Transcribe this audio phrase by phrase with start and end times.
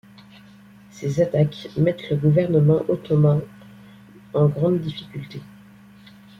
[0.89, 3.39] Ces attaques mettent le gouvernement ottoman
[4.33, 5.41] en grande difficulté.